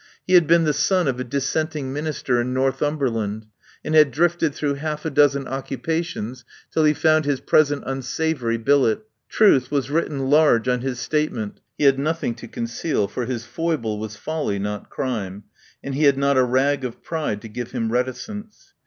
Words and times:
He 0.25 0.33
had 0.33 0.47
been 0.47 0.63
the 0.63 0.73
son 0.73 1.07
of 1.07 1.19
a 1.19 1.23
dissenting 1.23 1.93
minister 1.93 2.41
in 2.41 2.55
Northumberland, 2.55 3.45
and 3.85 3.93
had 3.93 4.09
drifted 4.09 4.55
through 4.55 4.73
half 4.73 5.05
a 5.05 5.11
dozen 5.11 5.47
occupations 5.47 6.43
till 6.71 6.85
he 6.85 6.93
found 6.95 7.25
his 7.25 7.39
present 7.39 7.83
unsavoury 7.85 8.57
billet. 8.57 9.03
Truth 9.29 9.69
was 9.69 9.91
written 9.91 10.27
large 10.31 10.67
on 10.67 10.81
his 10.81 10.99
statement, 10.99 11.59
he 11.77 11.83
had 11.83 11.99
nothing 11.99 12.33
to 12.33 12.47
conceal, 12.47 13.07
for 13.07 13.27
his 13.27 13.45
foible 13.45 13.99
was 13.99 14.15
folly, 14.15 14.57
not 14.57 14.89
crime, 14.89 15.43
and 15.83 15.93
he 15.93 16.05
had 16.05 16.17
not 16.17 16.35
a 16.35 16.41
rag 16.43 16.83
of 16.83 17.03
pride 17.03 17.39
to 17.43 17.47
give 17.47 17.69
him 17.69 17.91
reticence. 17.91 18.73